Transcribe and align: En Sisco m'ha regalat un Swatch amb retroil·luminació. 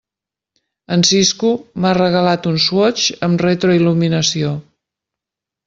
En 0.95 1.03
Sisco 1.09 1.51
m'ha 1.83 1.91
regalat 1.99 2.49
un 2.53 2.59
Swatch 2.65 3.07
amb 3.29 3.47
retroil·luminació. 3.47 4.59